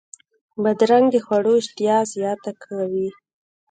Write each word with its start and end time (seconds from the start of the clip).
بادرنګ 0.63 1.05
د 1.11 1.15
خوړو 1.25 1.53
اشتها 1.61 1.97
زیاته 2.13 2.51
کوي. 2.63 3.09